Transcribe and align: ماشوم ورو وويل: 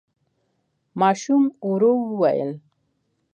ماشوم 0.99 1.43
ورو 1.69 1.91
وويل: 2.11 2.51